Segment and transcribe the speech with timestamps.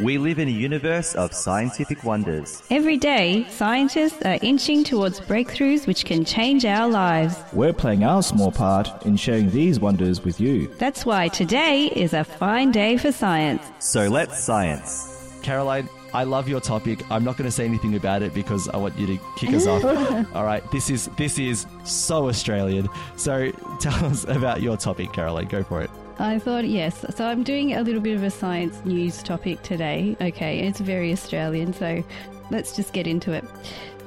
[0.00, 2.62] We live in a universe of scientific wonders.
[2.70, 7.36] Every day, scientists are inching towards breakthroughs which can change our lives.
[7.52, 10.68] We're playing our small part in sharing these wonders with you.
[10.78, 13.64] That's why today is a fine day for science.
[13.80, 15.36] So let's science.
[15.42, 17.02] Caroline, I love your topic.
[17.10, 19.66] I'm not going to say anything about it because I want you to kick us
[19.66, 19.84] off.
[20.34, 22.88] All right, this is this is so Australian.
[23.16, 25.48] So tell us about your topic, Caroline.
[25.48, 25.90] Go for it.
[26.18, 27.04] I thought, yes.
[27.14, 30.16] So I'm doing a little bit of a science news topic today.
[30.20, 32.02] Okay, it's very Australian, so
[32.50, 33.44] let's just get into it.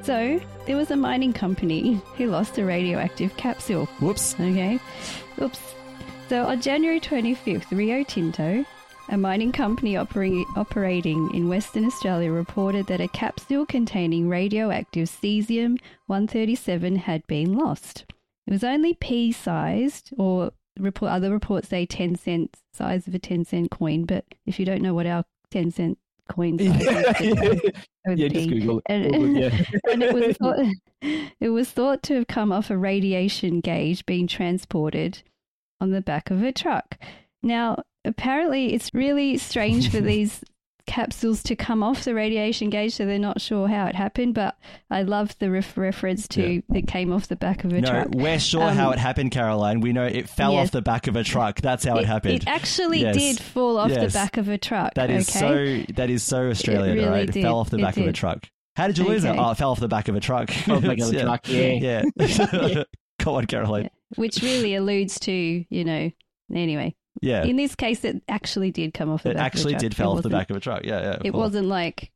[0.04, 3.86] So, there was a mining company who lost a radioactive capsule.
[4.00, 4.34] Whoops.
[4.40, 4.80] Okay.
[5.40, 5.60] Oops.
[6.28, 8.66] So on January 25th, Rio Tinto,
[9.10, 15.78] a mining company opera- operating in Western Australia, reported that a capsule containing radioactive cesium
[16.08, 18.06] 137 had been lost.
[18.48, 23.20] It was only pea sized, or report, other reports say 10 cent size of a
[23.20, 25.98] 10 cent coin, but if you don't know what our 10 cent
[26.30, 27.76] coin size is, with
[28.18, 28.84] Yeah, just Google it.
[28.88, 29.66] And, Google it, yeah.
[29.92, 30.60] and it was thought,
[31.40, 35.22] it was thought to have come off a radiation gauge being transported
[35.80, 36.98] on the back of a truck.
[37.44, 40.44] Now, apparently, it's really strange for these
[40.86, 44.34] capsules to come off the radiation gauge, so they're not sure how it happened.
[44.34, 44.58] But
[44.90, 48.08] I love the ref- reference to it came off the back of a No, truck.
[48.12, 49.80] we're sure Um, how it happened, Caroline.
[49.82, 50.68] We know it fell yes.
[50.68, 51.62] off the back of a truck.
[51.62, 52.36] That's how it, happened.
[52.36, 53.16] It actually Yes.
[53.18, 54.12] did fall off Yes.
[54.14, 54.94] the back of a truck.
[54.96, 55.86] That is okay?
[55.88, 55.94] so.
[55.96, 57.30] That is so Australian, really right?
[57.36, 58.48] It fell off the It back of a truck.
[58.76, 59.36] How did you lose it?
[59.38, 60.50] Oh, it fell off the back of a truck.
[60.50, 61.22] Off the back of a Yeah.
[61.24, 62.04] truck, yeah.
[62.18, 62.84] Yeah.
[63.20, 63.90] Go on, Caroline.
[64.16, 65.32] which really alludes to
[65.70, 66.10] you know.
[66.54, 67.44] Anyway, Yeah.
[67.44, 69.46] in this case, it actually did come off the It back.
[69.46, 69.98] actually of did truck.
[70.06, 70.84] fell It off the back of a truck.
[70.86, 71.18] Yeah, yeah.
[71.24, 72.12] It wasn't like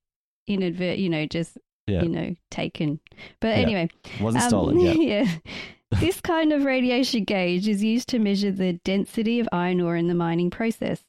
[0.47, 1.57] inadvert, you know, just
[1.88, 2.01] Yeah.
[2.03, 2.99] you know, taken.
[3.39, 3.63] But Yeah.
[3.63, 3.89] anyway,
[4.19, 4.79] Wasn't um, stolen.
[4.79, 4.94] Yeah.
[4.99, 5.31] yeah.
[5.99, 10.07] This kind of radiation gauge is used to measure the density of iron ore in
[10.07, 11.01] the mining process.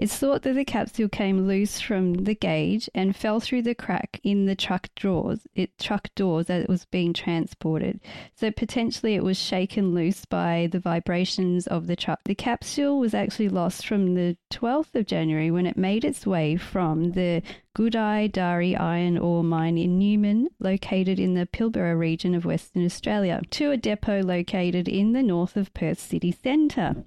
[0.00, 4.18] It's thought that the capsule came loose from the gauge and fell through the crack
[4.24, 5.40] in the truck doors.
[5.54, 8.00] It truck doors as it was being transported.
[8.34, 12.20] So potentially it was shaken loose by the vibrations of the truck.
[12.24, 16.56] The capsule was actually lost from the 12th of January when it made its way
[16.56, 17.42] from the
[17.76, 23.70] Gudai-Darri iron ore mine in Newman, located in the Pilbara region of Western Australia, to
[23.70, 27.04] a depot located in the north of Perth city centre.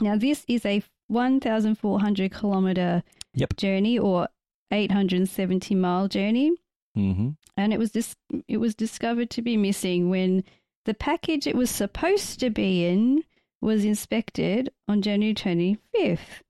[0.00, 3.02] Now, this is a 1,400 kilometre
[3.34, 3.56] Yep.
[3.56, 4.28] journey or
[4.72, 6.52] 870 mile journey,
[6.96, 7.30] Mm-hmm.
[7.58, 8.16] and it was dis-
[8.48, 10.42] it was discovered to be missing when
[10.86, 13.22] the package it was supposed to be in
[13.60, 16.42] was inspected on January 25th,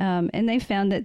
[0.00, 1.04] um, and they found that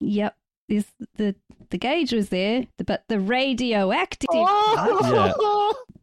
[0.00, 0.36] yep,
[0.68, 1.34] this the
[1.70, 5.32] the gauge was there, but the radioactive Yeah.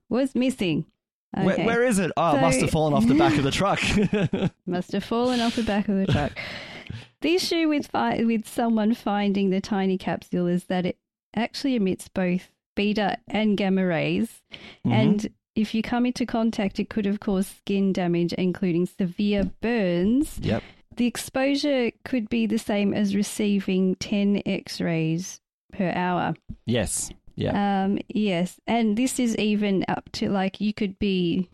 [0.09, 0.85] was missing.
[1.33, 2.11] Where, where is it?
[2.17, 3.79] Oh, it must have fallen off the back of the truck.
[4.65, 6.33] Must have fallen off the back of the truck.
[7.21, 10.97] the issue with fi- with someone finding the tiny capsule is that it
[11.35, 14.41] actually emits both beta and gamma rays,
[14.85, 14.91] Mhm.
[14.91, 20.37] and if you come into contact, it could have caused skin damage, including severe burns.
[20.41, 20.63] yep.
[20.97, 25.39] The exposure could be the same as receiving 10 x rays
[25.71, 26.33] per hour.
[26.65, 27.09] Yes.
[27.35, 27.83] Yeah.
[27.83, 31.49] Um, yes, and this is even up to like you could be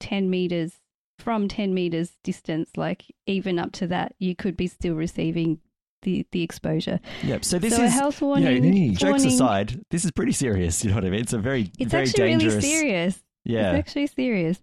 [0.00, 0.74] 10 meters
[1.18, 5.58] from 10 meters distance, like even up to that, you could be still receiving
[6.02, 7.00] the, the exposure.
[7.24, 7.44] Yep.
[7.44, 8.94] So this so a is health you know, warning.
[8.94, 10.84] jokes warning- aside, this is pretty serious.
[10.84, 11.20] You know what I mean?
[11.20, 12.54] It's a very, it's very actually dangerous.
[12.54, 13.22] really serious.
[13.44, 13.72] Yeah.
[13.72, 14.60] It's actually serious.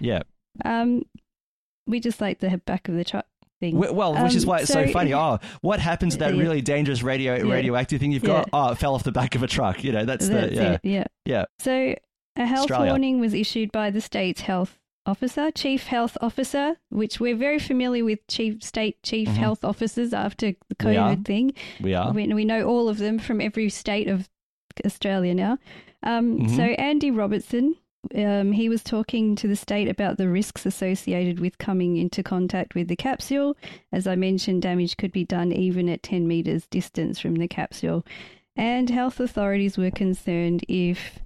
[0.00, 0.22] yeah.
[0.64, 1.02] Um,
[1.86, 3.26] we just like the back of the truck
[3.60, 3.76] thing.
[3.78, 5.12] Well, which is Um, why it's so, so- funny.
[5.14, 6.40] Oh, what happened to that Yeah.
[6.42, 7.52] really dangerous radio Yeah.
[7.52, 8.48] radioactive thing you've got?
[8.52, 9.82] Oh, it fell off the back of a truck.
[9.84, 10.78] You know, that's, That's the yeah.
[10.82, 11.04] Yeah.
[11.24, 11.44] yeah.
[11.58, 11.94] So
[12.36, 12.90] a health Australia.
[12.92, 18.04] warning was issued by the state's health officer, chief health officer, which we're very familiar
[18.04, 19.36] with chief state chief Mhm.
[19.36, 20.94] health officers after the We.
[20.96, 21.52] COVID thing.
[21.80, 22.12] We are.
[22.12, 24.28] We, we know all of them from every state of
[24.84, 25.58] Australia now.
[26.02, 26.56] Um, Mhm.
[26.56, 27.76] So Andy Robertson,
[28.14, 32.74] um, he was talking to the state about the risks associated with coming into contact
[32.74, 33.56] with the capsule.
[33.92, 38.04] As I mentioned, damage could be done even at 10 meters distance from the capsule.
[38.54, 41.18] And health authorities were concerned if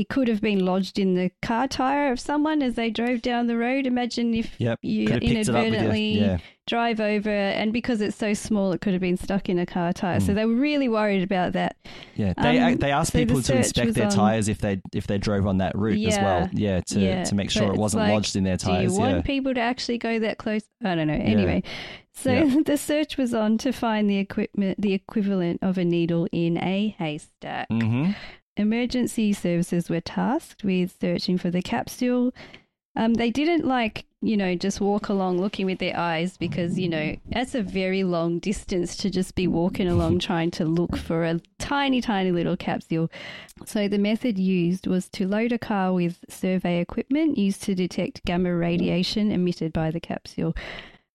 [0.00, 3.46] it could have been lodged in the car tire of someone as they drove down
[3.46, 3.86] the road.
[3.86, 4.78] Imagine if Yep.
[4.82, 5.68] you Could have picked it up with you.
[5.68, 6.38] inadvertently Yeah.
[6.66, 9.92] drive over, and because it's so small, it could have been stuck in a car
[9.92, 10.20] tire.
[10.20, 10.26] Hmm.
[10.26, 11.76] So they were really worried about that.
[12.14, 14.80] Yeah, they Um, they asked so the people to inspect their on- tires if they
[14.94, 16.48] if they drove on that route as well.
[16.52, 17.24] Yeah, to yeah.
[17.24, 18.92] to make sure it wasn't like, lodged in their tires.
[18.92, 20.62] Do you want people to actually go that close?
[20.84, 21.14] I don't know.
[21.14, 21.62] Anyway,
[22.14, 22.56] so Yeah.
[22.64, 26.94] the search was on to find the equipment, the equivalent of a needle in a
[26.98, 27.66] haystack.
[27.70, 28.10] hmm
[28.56, 32.34] Emergency services were tasked with searching for the capsule.
[32.94, 36.90] Um, they didn't like, you know, just walk along looking with their eyes because, you
[36.90, 41.24] know, that's a very long distance to just be walking along trying to look for
[41.24, 43.10] a tiny, tiny little capsule.
[43.64, 48.24] So the method used was to load a car with survey equipment used to detect
[48.26, 50.54] gamma radiation emitted by the capsule.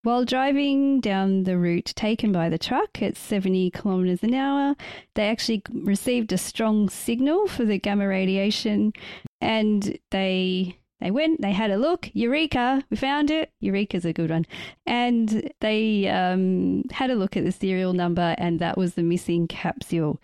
[0.04, 4.76] While driving down the route taken by the truck at 70 kilometers an hour,
[5.16, 8.94] they actually received a strong signal for the gamma radiation
[9.42, 13.52] and they they went, they had a look, Eureka, we found it.
[13.60, 14.46] Eureka's a good one.
[14.86, 19.48] And they um, had a look at the serial number, and that was the missing
[19.48, 20.20] capsule.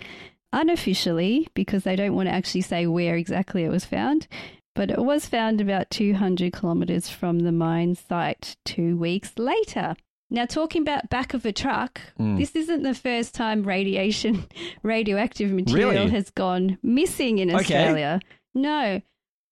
[0.52, 4.28] Unofficially, because they don't want to actually say where exactly it was found,
[4.76, 9.96] but it was found about 200 kilometers from the mine site two weeks later.
[10.30, 12.38] Now, talking about back of a truck, Mm.
[12.40, 14.46] this isn't the first time radiation,
[14.84, 16.10] radioactive material Really?
[16.12, 17.58] has gone missing in Okay.
[17.60, 18.20] Australia.
[18.56, 19.02] No.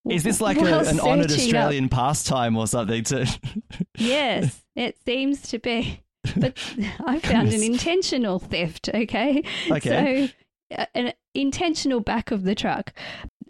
[0.10, 3.04] Is this like a, an honoured searching up- Australian pastime or something?
[3.04, 3.28] To
[3.98, 6.02] Yes, it seems to be.
[6.36, 6.58] But
[7.06, 9.44] I found an intentional theft, okay?
[9.70, 10.28] Okay.
[10.72, 12.94] So, uh, an intentional back of the truck.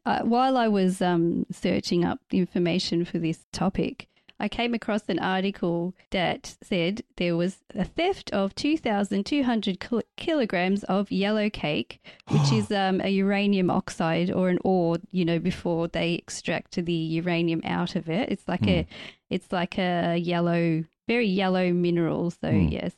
[0.06, 4.07] Uh, while I was um, searching up information for this topic,
[4.42, 10.83] I came across an article that said there was a theft of 2,200 kil- kilograms
[10.86, 15.88] of yellow cake, which is um, a uranium oxide or an ore, you know, before
[15.88, 18.30] they extract the uranium out of it.
[18.30, 18.88] It's like a,
[19.30, 22.31] it's like a yellow, very yellow mineral.
[22.31, 22.94] So yes,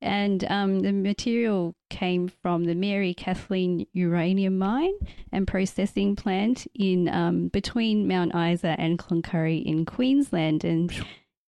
[0.00, 4.94] and um, the material came from the Mary Kathleen uranium mine
[5.32, 10.92] and processing plant in um, between Mount Isa and Cloncurry in Queensland, and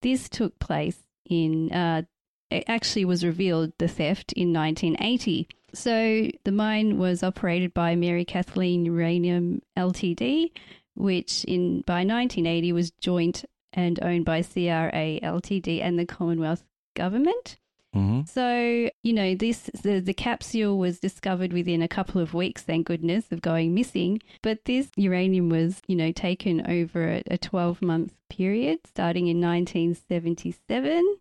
[0.02, 0.98] this took place
[1.28, 1.72] in.
[1.72, 2.02] Uh,
[2.50, 5.46] it actually was revealed the theft in 1980.
[5.72, 10.50] So the mine was operated by Mary Kathleen Uranium Ltd,
[10.94, 16.64] which in by 1980 was joint and owned by CRA Ltd and the Commonwealth
[16.94, 17.56] government.
[17.94, 18.28] Mhm.
[18.28, 22.86] So, you know, this the, the capsule was discovered within a couple of weeks, thank
[22.86, 24.22] goodness, of going missing.
[24.42, 31.16] But this uranium was, you know, taken over a 12 month period starting in 1977.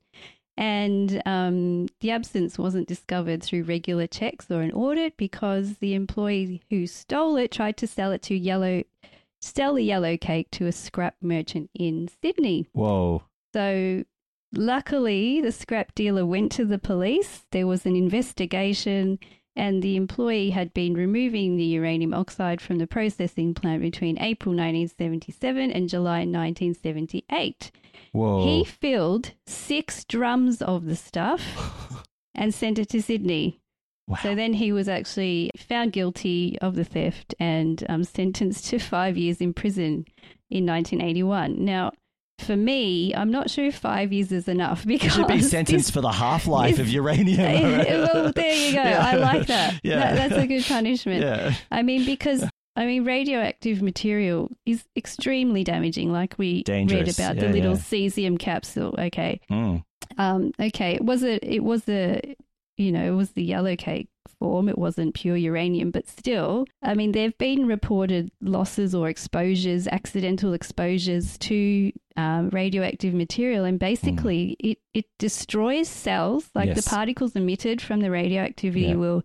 [0.58, 6.62] And um, the absence wasn't discovered through regular checks or an audit because the employee
[6.70, 8.84] who stole it tried to sell it to yellow,
[9.42, 12.68] sell the yellow cake to a scrap merchant in Sydney.
[12.74, 13.24] Whoa.
[13.54, 14.04] So,
[14.54, 17.46] luckily, the scrap dealer went to the police.
[17.52, 19.20] There was an investigation,
[19.56, 24.54] and the employee had been removing the uranium oxide from the processing plant between April
[24.54, 27.72] 1977 and July 1978.
[28.12, 28.44] Whoa.
[28.46, 32.04] He filled six drums of the stuff
[32.36, 33.62] and sent it to Sydney.
[34.10, 34.18] Wow.
[34.22, 39.18] So then he was actually found guilty of the theft and um, sentenced to five
[39.18, 40.06] years in prison
[40.50, 41.64] in 1981.
[41.64, 41.92] Now,
[42.40, 45.52] for me, I'm not sure if five years is enough because you should be this-
[45.52, 47.40] sentenced for the half life of uranium.
[48.14, 48.82] Well, there you go.
[48.84, 49.06] Yeah.
[49.06, 49.80] I like that.
[49.84, 50.00] Yeah.
[50.00, 51.22] That- That's a good punishment.
[51.22, 51.54] yeah.
[51.72, 52.44] I mean, because
[52.76, 56.14] I mean, radioactive material is extremely damaging.
[56.14, 57.20] Like we Dangerous.
[57.20, 58.96] read about Yeah, the little cesium capsule.
[58.98, 59.84] Okay, Mm.
[60.18, 60.94] um, okay.
[60.96, 62.36] It was a, it was a,
[62.80, 64.08] you know, it was the yellow cake
[64.40, 64.70] form.
[64.70, 70.54] It wasn't pure uranium, but still, I mean, there've been reported losses or exposures, accidental
[70.54, 76.50] exposures to um, radioactive material, and basically, it it destroys cells.
[76.56, 76.84] Like Yes.
[76.86, 78.96] the particles emitted from the radioactivity Yeah.
[78.96, 79.24] will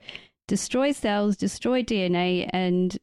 [0.49, 2.99] destroy cells, destroy DNA, and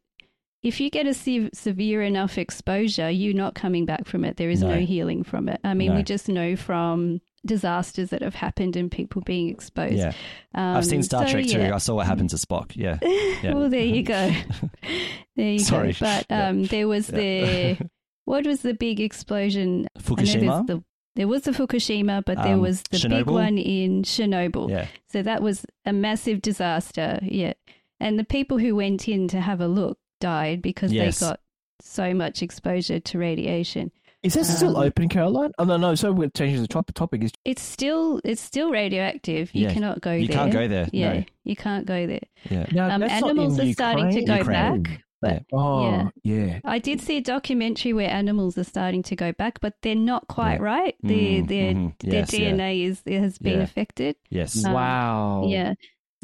[0.64, 4.38] if you get a se- severe enough exposure, you're not coming back from it.
[4.38, 4.86] There is no, No.
[4.86, 5.60] healing from it.
[5.64, 5.96] I mean, No.
[5.98, 9.96] we just know from disasters that have happened and people being exposed.
[9.96, 10.14] Yeah.
[10.54, 11.60] Um, I've seen Star so, Trek too.
[11.60, 11.74] yeah.
[11.76, 12.74] I saw what happened to Spock.
[12.76, 13.00] Yeah.
[13.42, 13.54] Yeah.
[13.56, 14.32] well, there you go.
[15.36, 15.94] there you Sorry.
[15.94, 15.98] go.
[16.02, 16.50] But Yeah.
[16.50, 17.16] um, there was Yeah.
[17.18, 17.90] the
[18.26, 19.88] what was the big explosion?
[20.00, 20.68] Fukushima.
[20.68, 20.84] the
[21.16, 24.70] there was the Fukushima, but there Um, was the big one in Chernobyl.
[24.70, 24.88] Yeah.
[25.12, 27.20] So that was a massive disaster.
[27.24, 27.54] Yeah.
[28.00, 31.20] And the people who went in to have a look died because Yes.
[31.20, 31.40] they got
[31.82, 33.92] so much exposure to radiation.
[34.24, 35.52] Is that still Um, open, Caroline?
[35.58, 35.96] Oh no, no.
[35.96, 37.24] So we're changing the top- topic.
[37.24, 39.54] Is It's still it's still radioactive.
[39.56, 39.74] You Yeah.
[39.74, 40.20] cannot go there.
[40.20, 40.38] You there.
[40.38, 41.24] can't go there, Yeah, no.
[41.44, 42.20] you can't go there.
[42.50, 42.66] Yeah.
[42.72, 44.84] now Um, animals in are starting to go Ukraine.
[44.84, 45.02] back.
[45.22, 46.10] But Oh, Yeah.
[46.24, 46.60] yeah.
[46.66, 50.28] I did see a documentary where animals are starting to go back, but they're not
[50.28, 50.64] quite Yeah.
[50.66, 50.96] right.
[51.04, 51.94] Their Mm, their mhm.
[52.00, 52.40] their Yes, yeah.
[52.52, 53.64] DNA is has been Yeah.
[53.64, 54.16] affected.
[54.30, 54.66] Yes.
[54.66, 55.46] Um, wow.
[55.48, 55.74] Yeah,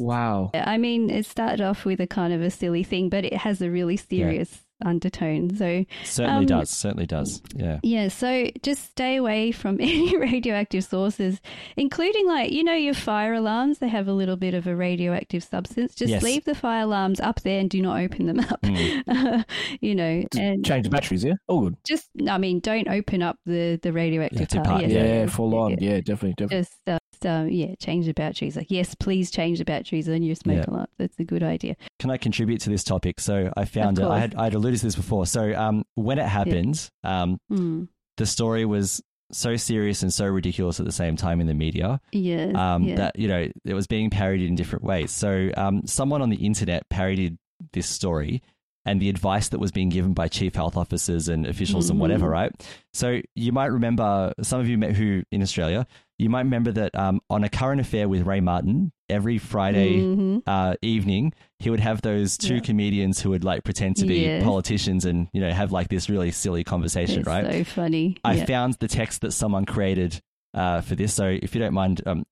[0.00, 0.50] Wow.
[0.54, 3.60] I mean, it started off with a kind of a silly thing, but it has
[3.60, 5.54] a really serious undertone.
[5.56, 6.70] So Certainly um, does.
[6.70, 7.42] Certainly does.
[7.54, 7.80] Yeah.
[7.82, 11.40] yeah, so just stay away from any radioactive sources,
[11.76, 13.78] including like you know your fire alarms.
[13.78, 15.94] They have a little bit of a radioactive substance.
[15.94, 16.22] Just Yes.
[16.22, 18.60] leave the fire alarms up there and do not open them up.
[18.62, 19.44] Mm.
[19.80, 21.34] you know, and Change the batteries, yeah?
[21.48, 21.76] Oh, good.
[21.86, 24.80] just I mean, don't open up the the radioactive Active part.
[24.80, 25.76] part, Yeah, Yeah, full on.
[25.80, 26.58] Yeah, definitely, definitely.
[26.58, 28.56] Just, uh, um, yeah, change the batteries.
[28.56, 30.70] Like, yes, please change the batteries on your smoke Yeah.
[30.74, 30.86] alarm.
[30.98, 31.76] That's a good idea.
[31.98, 33.20] Can I contribute to this topic?
[33.20, 34.04] So I found it.
[34.04, 35.26] I had I had alluded to this before.
[35.26, 37.88] So um, when it happened, um, Mm.
[38.16, 42.00] the story was so serious and so ridiculous at the same time in the media
[42.12, 42.54] Yes.
[42.56, 42.94] um, yeah.
[42.96, 45.10] that you know it was being parodied in different ways.
[45.12, 47.36] So um, someone on the internet parodied
[47.72, 48.40] this story
[48.86, 52.26] and the advice that was being given by chief health officers and officials and whatever,
[52.26, 52.50] right?
[52.94, 55.86] So you might remember some of you met who in Australia,
[56.18, 60.42] you might remember that um, on a current affair with Ray Martin every Friday Mhm.
[60.46, 62.60] uh, evening, he would have those two Yeah.
[62.60, 64.42] comedians who would like pretend to be Yes.
[64.44, 67.52] politicians and you know have like this really silly conversation, It's right?
[67.52, 68.16] so funny.
[68.24, 68.44] I yeah.
[68.46, 70.20] found the text that someone created
[70.54, 71.12] uh, for this.
[71.14, 72.24] So if you don't mind, um,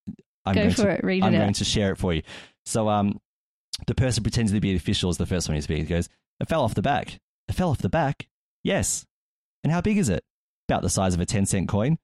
[0.45, 1.05] I'm Go going for to it.
[1.05, 1.55] Read I'm it going out.
[1.57, 2.23] to share it for you.
[2.65, 3.21] So um,
[3.87, 5.81] the person pretends to be the official is the first one he speaks.
[5.81, 6.09] He goes,
[6.41, 7.21] "It fell off the back.
[7.49, 8.27] It fell off the back.
[8.65, 9.05] Yes.
[9.63, 10.25] And how big is it?
[10.69, 11.99] About the size of a ten cent coin.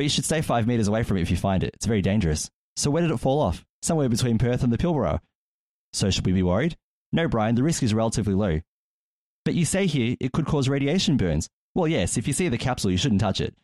[0.00, 1.72] But you should stay five meters away from it if you find it.
[1.74, 2.50] It's very dangerous.
[2.74, 3.66] So where did it fall off?
[3.82, 5.20] Somewhere between Perth and the Pilbara.
[5.92, 6.78] So should we be worried?
[7.12, 7.54] No, Brian.
[7.54, 8.60] The risk is relatively low.
[9.44, 11.50] But you say here it could cause radiation burns.
[11.74, 12.16] Well, yes.
[12.16, 13.54] If you see the capsule, you shouldn't touch it.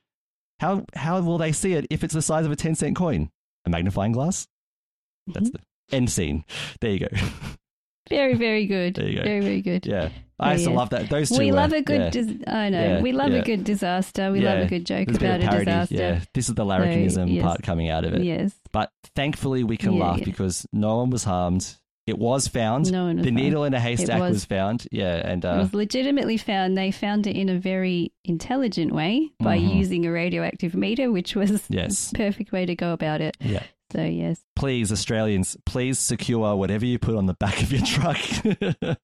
[0.60, 3.30] How how will they see it if it's the size of a ten cent coin?
[3.64, 4.46] A magnifying glass?
[5.26, 5.56] That's Mm-hmm.
[5.88, 6.44] the end scene.
[6.82, 7.08] There you go.
[8.10, 8.94] Very, very good.
[8.94, 9.22] There you go.
[9.24, 9.86] Very, very good.
[9.86, 10.76] yeah, I used to yeah.
[10.76, 11.08] love that.
[11.08, 11.38] Those two.
[11.38, 12.00] We were- love a good.
[12.00, 12.10] yeah.
[12.10, 12.82] Dis- I know.
[12.96, 14.30] Yeah, we love a good disaster.
[14.30, 15.94] We love a good joke There's about of a, disaster.
[15.94, 17.42] Yeah, this is the larrikinism yes.
[17.42, 18.22] part coming out of it.
[18.22, 18.52] Yes.
[18.72, 21.76] But thankfully, we can laugh because no one was harmed.
[22.06, 22.92] It was found.
[22.92, 23.42] No one was the harmed.
[23.44, 24.34] needle in a haystack was.
[24.34, 24.44] was.
[24.44, 24.86] found.
[24.92, 26.76] Yeah, and it uh, was legitimately found.
[26.78, 29.74] They found it in a very intelligent way by Mhm.
[29.74, 33.36] using a radioactive meter, which was yes, the perfect way to go about it.
[33.40, 33.62] yeah.
[33.92, 38.18] So yes, Please, Australians, please secure whatever you put on the back of your truck.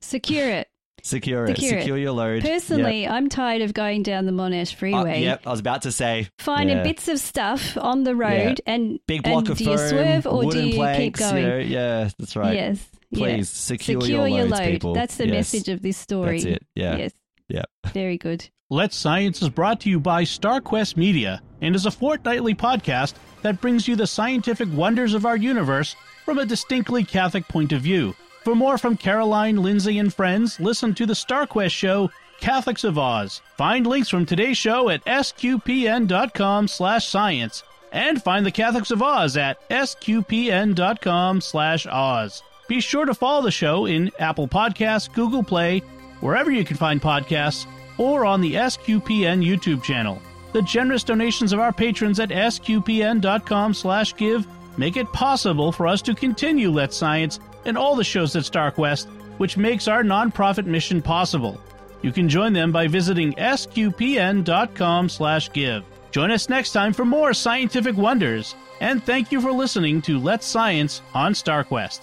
[0.00, 0.68] secure it.
[1.04, 1.56] Secure it.
[1.58, 2.00] Secure it.
[2.00, 2.42] Your load.
[2.42, 4.74] Personally, I'm tired of going down the Monash Yep.
[4.74, 5.22] Uh, Freeway.
[5.22, 6.28] yep, I was about to say.
[6.38, 6.82] Finding yeah.
[6.82, 10.26] bits of stuff on the road and Big block and of do foam, you swerve
[10.26, 11.20] or do you planks.
[11.20, 11.42] keep going?
[11.44, 12.54] You know, yeah, that's right.
[12.54, 12.88] Yes.
[13.10, 13.18] yeah.
[13.18, 14.64] Please secure, secure your, your load.
[14.64, 14.94] people.
[14.94, 15.32] That's the Yes.
[15.34, 16.40] message of this story.
[16.40, 16.66] That's it.
[16.74, 16.96] Yeah.
[16.96, 17.12] Yes.
[17.48, 17.64] Yeah.
[17.92, 18.48] Very good.
[18.70, 23.60] Let's Science is brought to you by StarQuest Media and is a fortnightly podcast that
[23.60, 25.94] brings you the scientific wonders of our universe
[26.24, 28.16] from a distinctly Catholic point of view.
[28.44, 32.10] For more from Caroline, Lindsay, and friends, listen to the StarQuest show
[32.40, 33.40] Catholics of Oz.
[33.56, 39.38] Find links from today's show at sqpn.com slash science and find the Catholics of Oz
[39.38, 42.42] at sqpn.com slash Oz.
[42.68, 45.78] Be sure to follow the show in Apple Podcasts, Google Play,
[46.20, 50.20] wherever you can find podcasts, or on the SQPN YouTube channel.
[50.52, 54.46] The generous donations of our patrons at sqpn.com slash give
[54.76, 59.06] make it possible for us to continue Let's Science and all the shows at StarQuest,
[59.38, 61.60] which makes our nonprofit mission possible.
[62.02, 65.84] You can join them by visiting sqpn.com slash give.
[66.10, 70.46] Join us next time for more scientific wonders, and thank you for listening to Let's
[70.46, 72.00] Science on StarQuest.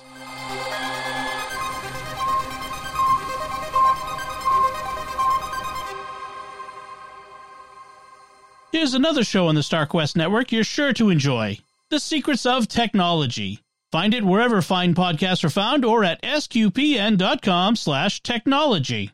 [8.72, 13.60] Here's another show on the StarQuest network you're sure to enjoy The Secrets of Technology.
[13.92, 19.10] Find it wherever fine podcasts are found or at sqpn.com slash technology.